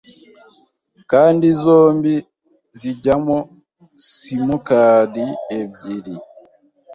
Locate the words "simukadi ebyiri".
4.07-6.15